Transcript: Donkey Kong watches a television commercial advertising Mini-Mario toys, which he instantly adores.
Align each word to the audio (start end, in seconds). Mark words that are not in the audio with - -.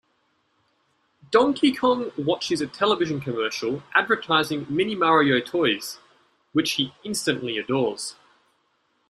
Donkey 1.29 1.73
Kong 1.73 2.11
watches 2.17 2.59
a 2.59 2.65
television 2.65 3.21
commercial 3.21 3.83
advertising 3.93 4.65
Mini-Mario 4.67 5.39
toys, 5.41 5.99
which 6.53 6.71
he 6.71 6.95
instantly 7.03 7.59
adores. 7.59 8.15